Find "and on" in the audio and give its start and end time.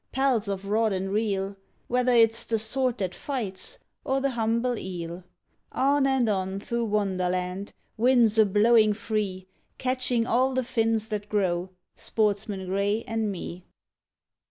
6.07-6.59